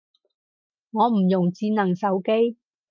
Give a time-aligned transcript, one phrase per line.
[0.93, 2.57] 我唔用智能手機